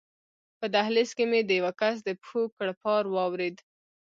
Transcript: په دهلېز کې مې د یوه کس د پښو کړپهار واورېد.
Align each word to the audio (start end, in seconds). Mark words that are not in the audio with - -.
په 0.59 0.65
دهلېز 0.73 1.09
کې 1.17 1.25
مې 1.29 1.39
د 1.43 1.49
یوه 1.59 1.71
کس 1.81 1.95
د 2.03 2.09
پښو 2.21 2.41
کړپهار 2.57 3.03
واورېد. 3.15 3.55